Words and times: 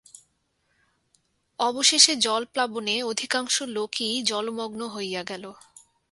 অবশেষে 1.59 2.13
জলপ্লাবনে 2.15 2.95
অধিকাংশ 3.03 3.55
লোকই 3.67 4.11
জলমগ্ন 4.23 4.81
হইয়া 4.87 5.21
গেল। 5.23 5.43